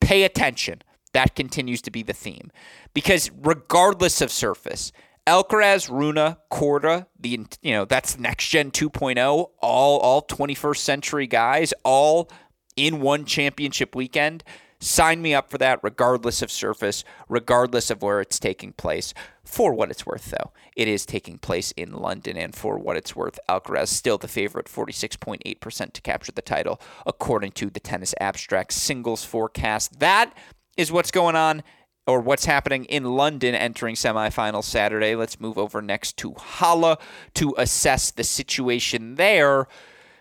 [0.00, 0.82] pay attention.
[1.12, 2.50] That continues to be the theme.
[2.94, 4.90] Because regardless of surface,
[5.26, 11.72] Alcaraz, Rune, Korda, the you know that's next gen 2.0, all all 21st century guys,
[11.82, 12.30] all
[12.76, 14.44] in one championship weekend.
[14.80, 19.14] Sign me up for that, regardless of surface, regardless of where it's taking place.
[19.42, 23.16] For what it's worth, though, it is taking place in London, and for what it's
[23.16, 28.74] worth, Alcaraz still the favorite, 46.8% to capture the title, according to the Tennis Abstract
[28.74, 30.00] singles forecast.
[30.00, 30.36] That
[30.76, 31.62] is what's going on
[32.06, 35.14] or what's happening in London entering semifinals Saturday.
[35.14, 36.96] Let's move over next to Halle
[37.34, 39.66] to assess the situation there.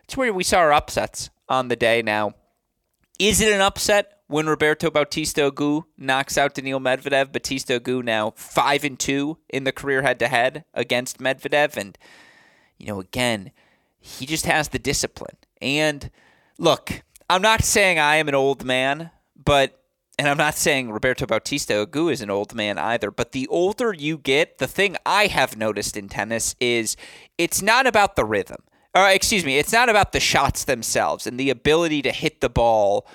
[0.05, 2.01] It's where we saw our upsets on the day.
[2.01, 2.35] Now,
[3.19, 7.31] is it an upset when Roberto Bautista Agut knocks out Daniil Medvedev?
[7.31, 11.97] Bautista Agut now five and two in the career head-to-head against Medvedev, and
[12.77, 13.51] you know, again,
[13.99, 15.37] he just has the discipline.
[15.61, 16.09] And
[16.57, 19.82] look, I'm not saying I am an old man, but
[20.19, 23.93] and I'm not saying Roberto Bautista Agut is an old man either, but the older
[23.93, 26.95] you get, the thing I have noticed in tennis is
[27.37, 28.61] it's not about the rhythm.
[28.95, 32.49] Or excuse me, it's not about the shots themselves and the ability to hit the
[32.49, 33.07] ball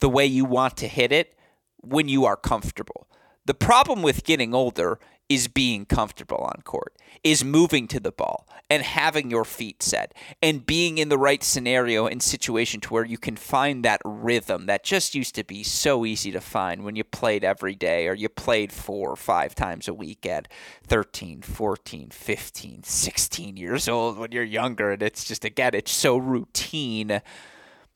[0.00, 1.34] the way you want to hit it
[1.80, 3.08] when you are comfortable.
[3.46, 8.46] The problem with getting older is being comfortable on court, is moving to the ball
[8.70, 13.04] and having your feet set and being in the right scenario and situation to where
[13.04, 16.96] you can find that rhythm that just used to be so easy to find when
[16.96, 20.48] you played every day or you played four or five times a week at
[20.86, 24.92] 13, 14, 15, 16 years old when you're younger.
[24.92, 27.20] And it's just, again, it's so routine.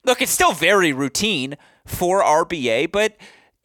[0.04, 3.16] Look, it's still very routine for RBA, but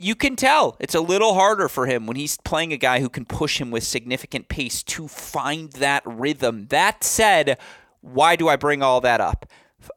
[0.06, 3.10] you can tell it's a little harder for him when he's playing a guy who
[3.10, 6.68] can push him with significant pace to find that rhythm.
[6.68, 7.58] That said,
[8.02, 9.48] why do I bring all that up?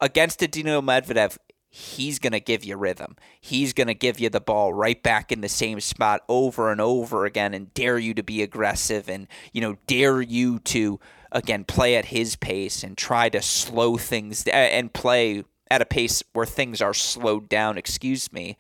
[0.01, 1.37] Against a Dino Medvedev,
[1.69, 3.17] he's going to give you rhythm.
[3.39, 6.81] He's going to give you the ball right back in the same spot over and
[6.81, 10.99] over again and dare you to be aggressive and, you know, dare you to,
[11.33, 16.23] again, play at his pace and try to slow things and play at a pace
[16.33, 18.57] where things are slowed down, excuse me.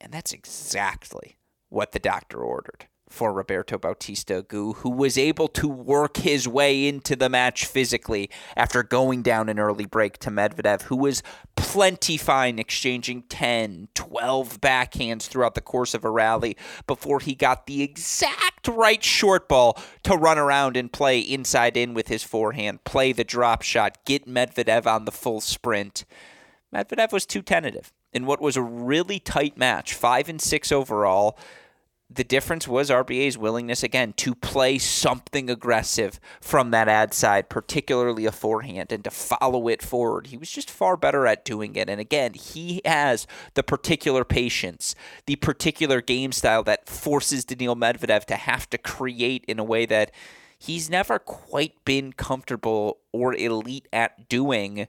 [0.00, 5.68] And that's exactly what the doctor ordered for Roberto Bautista Agut, who was able to
[5.68, 10.82] work his way into the match physically after going down an early break to Medvedev,
[10.82, 11.22] who was
[11.56, 17.66] plenty fine, exchanging 10, 12 backhands throughout the course of a rally before he got
[17.66, 22.84] the exact right short ball to run around and play inside in with his forehand,
[22.84, 26.04] play the drop shot, get Medvedev on the full sprint.
[26.72, 31.38] Medvedev was too tentative in what was a really tight match, five and six overall.
[32.12, 38.26] The difference was RBA's willingness again to play something aggressive from that ad side, particularly
[38.26, 40.26] a forehand, and to follow it forward.
[40.26, 41.88] He was just far better at doing it.
[41.88, 44.96] And again, he has the particular patience,
[45.26, 49.86] the particular game style that forces Daniil Medvedev to have to create in a way
[49.86, 50.10] that
[50.58, 54.88] he's never quite been comfortable or elite at doing.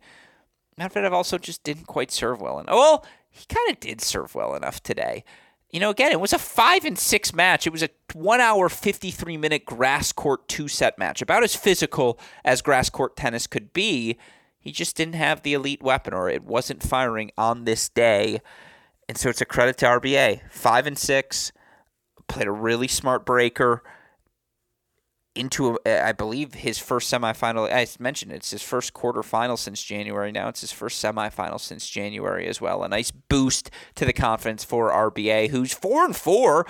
[0.80, 2.60] Medvedev also just didn't quite serve well.
[2.60, 5.24] And well, he kind of did serve well enough today.
[5.70, 7.66] You know, again, it was a five and six match.
[7.66, 12.20] It was a one hour, 53 minute grass court two set match, about as physical
[12.44, 14.18] as grass court tennis could be.
[14.60, 18.42] He just didn't have the elite weapon, or it wasn't firing on this day.
[19.08, 20.52] And so it's a credit to RBA.
[20.52, 21.52] Five and six,
[22.28, 23.82] played a really smart breaker.
[25.36, 27.72] Into, a, I believe, his first semifinal.
[27.72, 30.32] I mentioned it's his first quarterfinal since January.
[30.32, 32.84] Now it's his first semifinal since January as well.
[32.84, 36.66] A nice boost to the confidence for RBA, who's four and four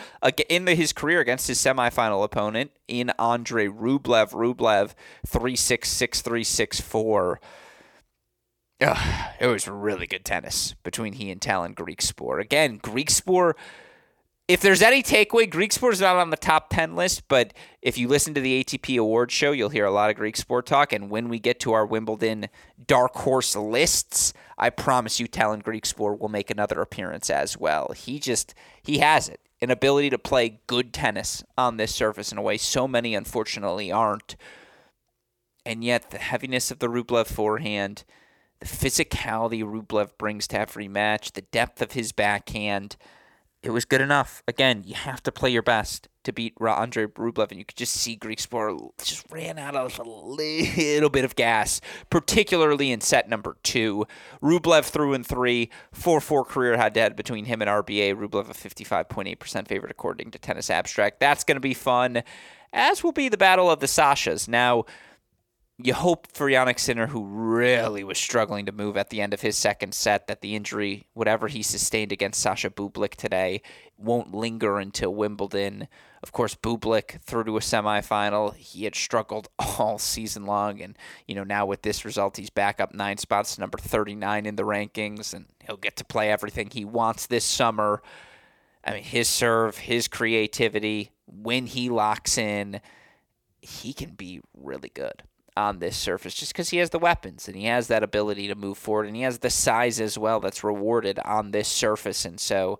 [0.49, 4.31] in his career against his semifinal opponent in Andre Rublev.
[4.31, 4.93] Rublev
[5.25, 7.39] three six six three six four.
[8.79, 12.39] it was really good tennis between he and Tallon Griekspoor.
[12.41, 13.53] Again, Griekspoor
[14.51, 18.09] if there's any takeaway, Griekspoor is not on the top 10 list, but if you
[18.09, 20.91] listen to the ATP Awards show, you'll hear a lot of Griekspoor talk.
[20.91, 22.49] And when we get to our Wimbledon
[22.85, 27.93] dark horse lists, I promise you, Tallon Griekspoor will make another appearance as well.
[27.95, 32.37] He just, he has it an ability to play good tennis on this surface in
[32.37, 34.35] a way so many unfortunately aren't.
[35.65, 38.03] And yet, the heaviness of the Rublev forehand,
[38.59, 42.97] the physicality Rublev brings to every match, the depth of his backhand
[43.63, 44.41] it was good enough.
[44.47, 47.93] Again, you have to play your best to beat Andre Rublev, and you could just
[47.93, 53.57] see Griekspoor just ran out of a little bit of gas, particularly in set number
[53.61, 54.05] two.
[54.41, 58.15] Rublev through in three, 4 4 career head to head between him and RBA.
[58.15, 61.19] Rublev a 55.8% favorite according to Tennis Abstract.
[61.19, 62.23] That's going to be fun,
[62.73, 64.47] as will be the Battle of the Sashas.
[64.47, 64.85] Now,
[65.83, 69.41] you hope for Jannik Sinner, who really was struggling to move at the end of
[69.41, 73.61] his second set, that the injury, whatever he sustained against Sasha Bublik today,
[73.97, 75.87] won't linger until Wimbledon.
[76.23, 78.55] Of course, Bublik through to a semifinal.
[78.55, 82.79] He had struggled all season long, and you know now with this result, he's back
[82.79, 86.85] up nine spots, number 39 in the rankings, and he'll get to play everything he
[86.85, 88.01] wants this summer.
[88.83, 92.81] I mean, his serve, his creativity, when he locks in,
[93.61, 95.23] he can be really good
[95.57, 98.55] on this surface just because he has the weapons and he has that ability to
[98.55, 102.25] move forward and he has the size as well that's rewarded on this surface.
[102.25, 102.79] And so,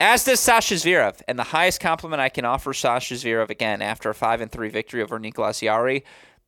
[0.00, 1.22] as does Sasha Zverev.
[1.28, 4.68] And the highest compliment I can offer Sasha Zverev again after a 5 and 3
[4.68, 6.04] victory over Nicolas Jarry,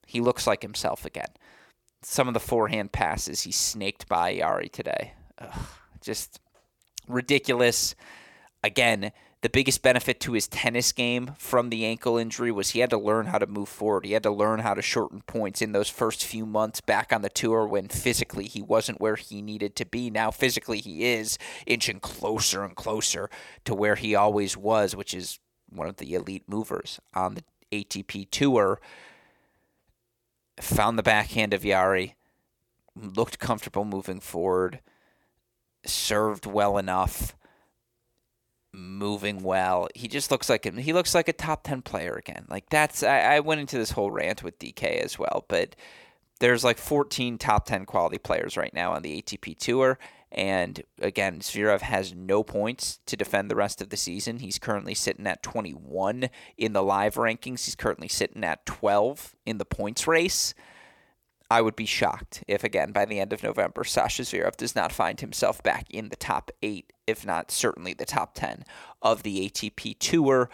[0.07, 1.29] he looks like himself again.
[2.03, 5.15] Some of the forehand passes he snaked by Jarry today.
[5.39, 5.67] Ugh,
[6.01, 6.41] just
[7.09, 7.95] ridiculous.
[8.63, 9.13] Again,
[9.43, 12.99] the biggest benefit to his tennis game from the ankle injury was he had to
[12.99, 14.07] learn how to move forward.
[14.07, 17.23] He had to learn how to shorten points in those first few months back on
[17.23, 20.11] the tour when physically he wasn't where he needed to be.
[20.11, 23.29] Now, physically, he is inching closer and closer
[23.65, 28.31] to where he always was, which is one of the elite movers on the ATP
[28.31, 28.81] tour.
[30.61, 32.17] Found the backhand of Jarry,
[32.97, 34.81] looked comfortable moving forward,
[35.85, 37.37] served well enough
[38.77, 39.89] moving well.
[39.95, 42.47] He just looks like he looks like a top ten player again.
[42.49, 45.75] Like that's I, I went into this whole rant with DK as well, but
[46.39, 49.99] there's like 14 top 10 quality players right now on the ATP tour.
[50.31, 54.41] And again, Zverev has no points to defend the rest of the season.
[54.41, 57.65] He's currently sitting at 21 in the live rankings.
[57.65, 60.53] He's currently sitting at 12 in the points race.
[61.51, 64.93] I would be shocked if, again, by the end of November, Sasha Zverev does not
[64.93, 68.65] find himself back in the top eight, if not certainly the top 10
[69.01, 70.51] of the ATP Tour.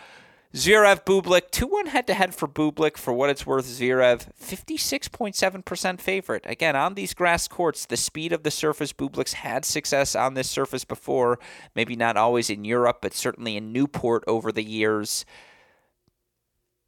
[0.54, 2.98] Zverev Bublik, 2 1 head to head for Bublik.
[2.98, 6.44] For what it's worth, Zverev, 56.7% favorite.
[6.46, 10.50] Again, on these grass courts, the speed of the surface, Bublik's had success on this
[10.50, 11.38] surface before.
[11.74, 15.24] Maybe not always in Europe, but certainly in Newport over the years.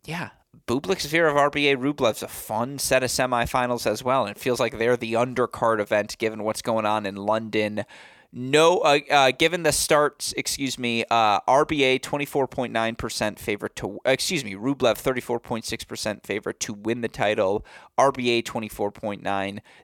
[0.04, 0.30] Yeah,
[0.66, 4.26] Bublik Zverev RBA Rublev's a fun set of semifinals as well.
[4.26, 7.84] And it feels like they're the undercard event given what's going on in London
[8.36, 14.56] no, uh, uh, given the starts, excuse me, uh, RBA 24.9% favorite to, excuse me,
[14.56, 17.64] Rublev 34.6% favorite to win the title.
[17.96, 19.22] RBA 24.9,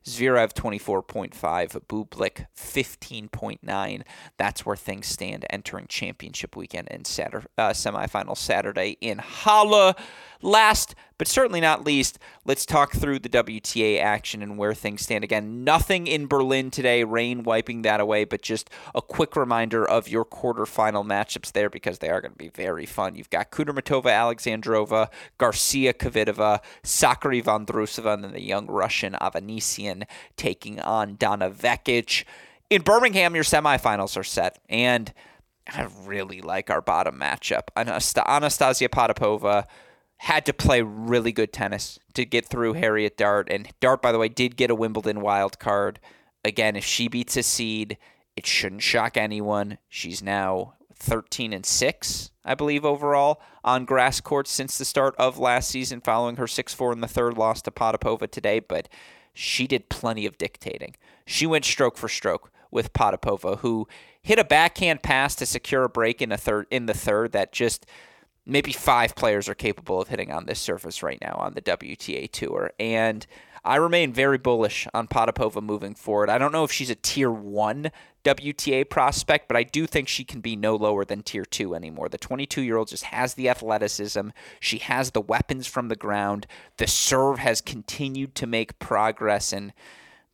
[0.04, 4.02] Zverev 24.5, Bublik 15.9.
[4.36, 9.94] That's where things stand entering championship weekend and Saturday, uh, semifinal Saturday in Halle.
[10.42, 15.22] Last but certainly not least, let's talk through the WTA action and where things stand.
[15.22, 20.08] Again, nothing in Berlin today, rain wiping that away, but just a quick reminder of
[20.08, 23.16] your quarterfinal matchups there because they are going to be very fun.
[23.16, 30.04] You've got Kudermetova, Alexandrova, Garcia, Kvitova, Sakkari, Vondrousova, and then the young Russian Avanesyan
[30.36, 32.24] taking on Donna Vekic.
[32.70, 35.12] In Birmingham, your semifinals are set, and
[35.68, 37.64] I really like our bottom matchup.
[37.76, 39.66] Anastasia Potapova
[40.20, 43.48] had to play really good tennis to get through Harriet Dart.
[43.50, 45.98] And Dart, by the way, did get a Wimbledon wild card.
[46.44, 47.96] Again, if she beats a seed,
[48.36, 49.78] it shouldn't shock anyone.
[49.88, 55.38] She's now 13 and 6, I believe, overall on grass courts since the start of
[55.38, 58.60] last season, following her 6 4 in the third loss to Potapova today.
[58.60, 58.90] But
[59.32, 60.96] she did plenty of dictating.
[61.24, 63.88] She went stroke for stroke with Potapova, who
[64.20, 67.52] hit a backhand pass to secure a break in a third in the third that
[67.52, 67.86] just
[68.46, 72.30] maybe five players are capable of hitting on this surface right now on the WTA
[72.30, 72.72] Tour.
[72.78, 73.26] And
[73.64, 76.30] I remain very bullish on Potapova moving forward.
[76.30, 77.90] I don't know if she's a tier one
[78.24, 82.08] WTA prospect, but I do think she can be no lower than tier two anymore.
[82.08, 84.30] The 22 year old just has the athleticism,
[84.60, 86.46] she has the weapons from the ground.
[86.78, 89.72] The serve has continued to make progress, and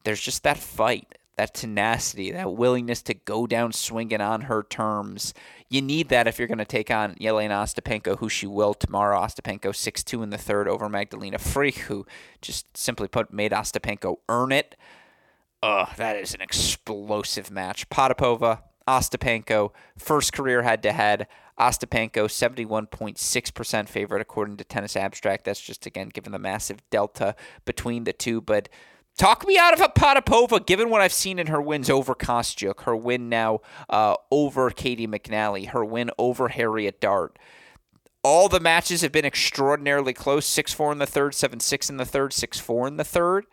[0.04, 5.34] there's just that fight that tenacity, that willingness to go down swinging on her terms.
[5.68, 9.20] You need that if you're going to take on Jelena Ostapenko, who she will tomorrow.
[9.20, 12.06] Ostapenko 6 2 in the third over Magdalena Frech, who
[12.40, 14.76] just simply put made Ostapenko earn it.
[15.62, 17.88] Ugh, that is an explosive match.
[17.90, 21.26] Potapova, Ostapenko, first career head to head.
[21.58, 25.44] Ostapenko, 71.6% favorite according to Tennis Abstract.
[25.44, 27.34] That's just, again, given the massive delta
[27.64, 28.42] between the two.
[28.42, 28.68] But
[29.16, 32.82] Talk me out of a Potapova, given what I've seen in her wins over Kostyuk,
[32.82, 37.38] her win now uh, over Caty McNally, her win over Harriet Dart.
[38.22, 41.96] All the matches have been extraordinarily close 6 4 in the third, 7 6 in
[41.96, 43.46] the third, 6 4 in the third.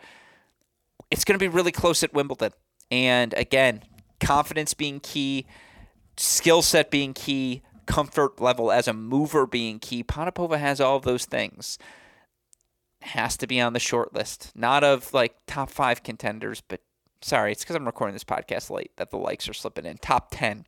[1.10, 2.52] It's going to be really close at Wimbledon.
[2.92, 3.84] And again,
[4.20, 5.46] confidence being key,
[6.18, 10.04] skill set being key, comfort level as a mover being key.
[10.04, 11.78] Potapova has all of those things
[13.04, 14.52] has to be on the short list.
[14.56, 16.82] Not of like top five contenders, but
[17.22, 19.98] sorry, it's because I'm recording this podcast late that the likes are slipping in.
[19.98, 20.66] Top 10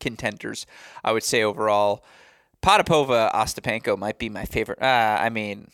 [0.00, 0.66] contenders,
[1.04, 2.04] I would say overall.
[2.62, 4.82] Potapova Ostapenko might be my favorite.
[4.82, 5.68] Uh, I mean,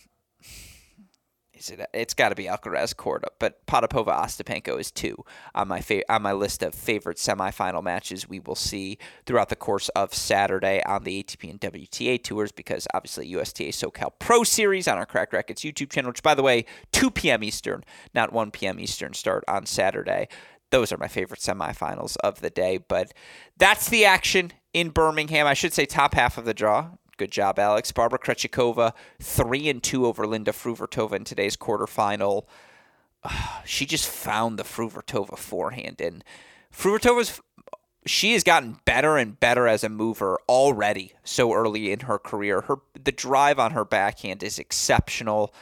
[1.70, 1.80] it?
[1.92, 6.22] It's got to be Alcaraz Korda, but Potapova Ostapenko is two on my fa- on
[6.22, 11.04] my list of favorite semifinal matches we will see throughout the course of Saturday on
[11.04, 12.52] the ATP and WTA tours.
[12.52, 16.42] Because obviously USTA SoCal Pro Series on our Cracked Racquets YouTube channel, which by the
[16.42, 17.42] way, 2 p.m.
[17.44, 17.84] Eastern,
[18.14, 18.78] not 1 p.m.
[18.78, 20.28] Eastern start on Saturday.
[20.70, 22.78] Those are my favorite semifinals of the day.
[22.78, 23.12] But
[23.56, 25.46] that's the action in Birmingham.
[25.46, 26.90] I should say top half of the draw.
[27.16, 27.92] Good job, Alex.
[27.92, 32.44] Barbara Krejcikova, three and two over Linda Fruhvirtova in today's quarterfinal.
[33.64, 36.24] she just found the Fruhvirtova forehand, and
[36.72, 37.40] Fruhvirtova's
[38.06, 42.62] she has gotten better and better as a mover already so early in her career.
[42.62, 45.54] Her the drive on her backhand is exceptional.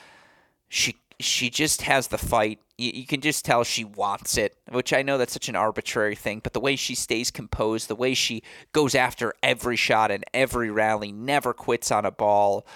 [0.68, 2.60] She she just has the fight.
[2.78, 6.14] You, you, can just tell she wants it, which I know that's such an arbitrary
[6.14, 8.42] thing, but the way she stays composed, the way she
[8.72, 12.66] goes after every shot and every rally, never quits on a ball,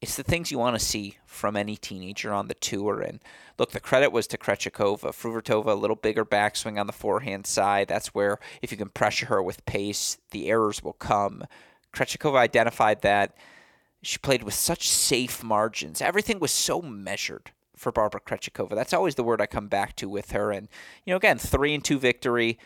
[0.00, 3.00] it's the things you want to see from any teenager on the tour.
[3.00, 3.20] And
[3.56, 5.12] look, the credit was to Krejcikova.
[5.12, 7.86] Fruhvirtova, a little bigger backswing on the forehand side.
[7.88, 11.44] That's where, if you can pressure her with pace, the errors will come.
[11.94, 13.36] Krejcikova identified that.
[14.02, 16.02] She played with such safe margins.
[16.02, 17.52] Everything was so measured
[17.82, 18.74] for Barbara Krejcikova.
[18.74, 20.50] That's always the word I come back to with her.
[20.52, 20.68] And,
[21.04, 22.58] you know, again, three and two victory,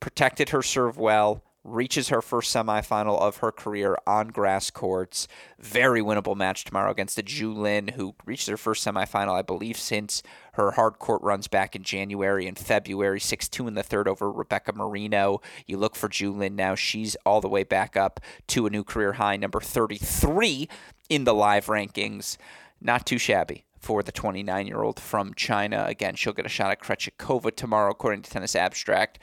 [0.00, 5.26] protected her serve well, reaches her first semifinal of her career on grass courts.
[5.58, 9.76] Very winnable match tomorrow against the Zhu Lin, who reached her first semifinal, I believe,
[9.76, 13.20] since her hard court runs back in January and February.
[13.20, 15.40] 6 2 in the third over Rebecca Marino.
[15.66, 16.74] You look for Zhu Lin now.
[16.74, 20.68] She's all the way back up to a new career high, number 33
[21.08, 22.36] in the live rankings.
[22.80, 25.84] Not too shabby for the 29 year old from China.
[25.86, 29.18] Again, she'll get a shot at Krejcikova tomorrow, according to Tennis Abstract.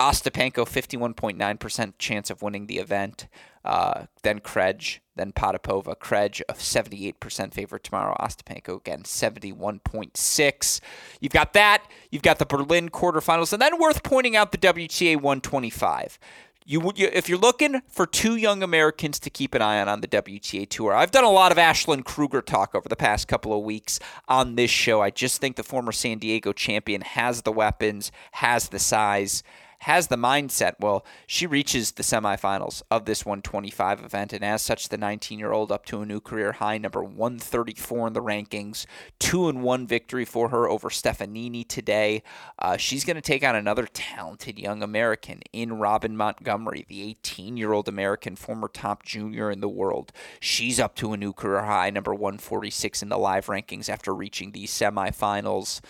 [0.00, 3.28] Ostapenko, 51.9% chance of winning the event.
[3.64, 5.94] Uh, then Krej, then Potapova.
[5.96, 8.16] Krej of 78% favorite tomorrow.
[8.18, 10.80] Ostapenko again, 71.6.
[11.20, 11.84] You've got that.
[12.10, 13.52] You've got the Berlin quarterfinals.
[13.52, 16.18] And then worth pointing out the WTA 125
[16.64, 20.00] you, you, if you're looking for two young Americans to keep an eye on on
[20.00, 23.56] the WTA tour, I've done a lot of Ashlyn Kruger talk over the past couple
[23.56, 23.98] of weeks
[24.28, 25.00] on this show.
[25.00, 29.42] I just think the former San Diego champion has the weapons, has the size,
[29.82, 30.74] has the mindset.
[30.78, 35.50] Well, she reaches the semifinals of this 125 event, and as such, the 19 year
[35.50, 38.86] old up to a new career high, number 134 in the rankings.
[39.18, 42.22] Two and one victory for her over Stefanini today.
[42.60, 47.56] Uh, she's going to take on another talented young American in Robin Montgomery, the 18
[47.56, 50.12] year old American, former top junior in the world.
[50.38, 54.52] She's up to a new career high, number 146 in the live rankings after reaching
[54.52, 55.80] the semifinals.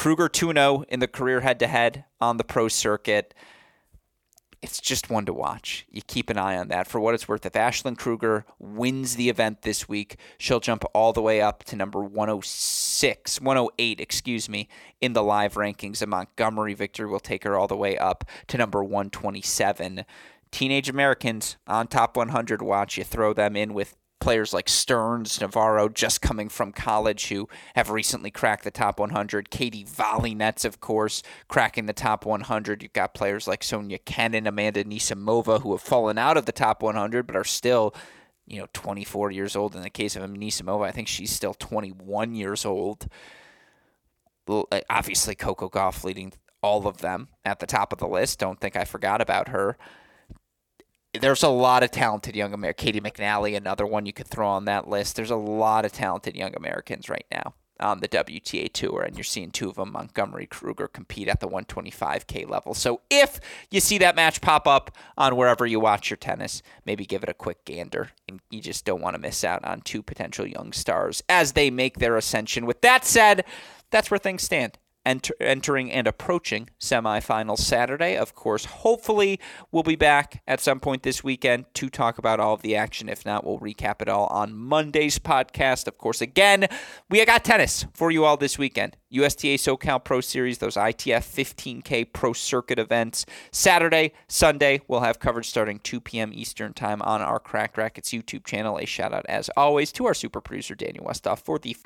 [0.00, 3.34] Kruger 2 0 in the career head to head on the pro circuit.
[4.62, 5.84] It's just one to watch.
[5.90, 6.86] You keep an eye on that.
[6.86, 11.12] For what it's worth, if Ashlyn Kruger wins the event this week, she'll jump all
[11.12, 14.70] the way up to number 106, 108, excuse me,
[15.02, 16.00] in the live rankings.
[16.00, 20.06] A Montgomery victory will take her all the way up to number 127
[20.50, 22.96] teenage Americans on top 100 watch.
[22.96, 27.90] You throw them in with players like Stearns, Navarro, just coming from college, who have
[27.90, 29.50] recently cracked the top 100.
[29.50, 29.86] Katie
[30.34, 32.82] Nets, of course, cracking the top 100.
[32.82, 36.82] You've got players like Sofia Kenin, Amanda Anisimova, who have fallen out of the top
[36.82, 37.94] 100, but are still
[38.46, 39.74] you know, 24 years old.
[39.74, 43.06] In the case of Anisimova, I think she's still 21 years old.
[44.48, 48.40] Uh, obviously, Coco Gauff leading all of them at the top of the list.
[48.40, 49.78] Don't think I forgot about her.
[51.18, 52.92] There's a lot of talented young Americans.
[52.92, 55.16] Caty McNally, another one you could throw on that list.
[55.16, 59.24] There's a lot of talented young Americans right now on the WTA tour, and you're
[59.24, 62.74] seeing two of them, Montgomery Kruger, compete at the 125K level.
[62.74, 63.40] So if
[63.70, 67.28] you see that match pop up on wherever you watch your tennis, maybe give it
[67.28, 68.10] a quick gander.
[68.28, 71.70] And you just don't want to miss out on two potential young stars as they
[71.70, 72.66] make their ascension.
[72.66, 73.44] With that said,
[73.90, 74.78] that's where things stand
[75.10, 78.16] enter, entering and approaching semifinals Saturday.
[78.16, 79.40] Of course, hopefully
[79.72, 83.08] we'll be back at some point this weekend to talk about all of the action.
[83.08, 85.88] If not, we'll recap it all on Monday's podcast.
[85.88, 86.68] Of course, again,
[87.08, 88.96] we got tennis for you all this weekend.
[89.10, 93.26] USTA SoCal Pro Series, those ITF 15K Pro Circuit events.
[93.50, 96.30] Saturday, Sunday, we'll have coverage starting 2 p.m.
[96.32, 98.78] Eastern Time on our Cracked Racquets YouTube channel.
[98.78, 101.76] A shout out, as always, to our super producer, Daniel Westoff, for the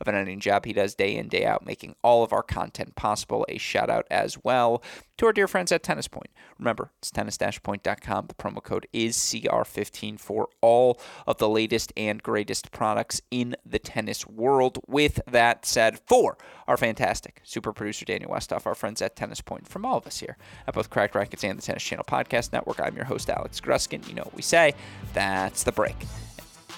[0.00, 2.94] of an editing job he does day in, day out, making all of our content
[2.94, 3.46] possible.
[3.48, 4.82] A shout out as well
[5.16, 6.30] to our dear friends at Tennis Point.
[6.58, 8.26] Remember, it's tennis-point.com.
[8.26, 13.78] The promo code is CR15 for all of the latest and greatest products in the
[13.78, 14.78] tennis world.
[14.86, 19.68] With that said, for our fantastic super producer Daniel Westoff, our friends at Tennis Point,
[19.68, 22.80] from all of us here at both Cracked Racquets and the Tennis Channel Podcast Network,
[22.80, 24.06] I'm your host, Alex Gruskin.
[24.08, 24.74] You know what we say.
[25.12, 25.96] That's the break.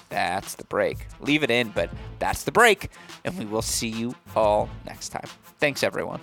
[0.09, 1.07] That's the break.
[1.19, 1.89] Leave it in, but
[2.19, 2.89] that's the break.
[3.25, 5.27] And we will see you all next time.
[5.59, 6.21] Thanks, everyone.